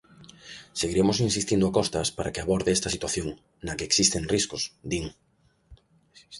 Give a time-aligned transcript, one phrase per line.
[0.79, 3.27] "Seguiremos insistindo a Costas para que aborde esta situación,
[3.65, 5.05] na que existen riscos", din.